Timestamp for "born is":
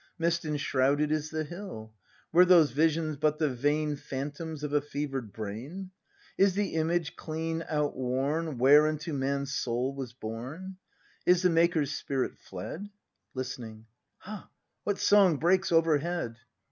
10.13-11.43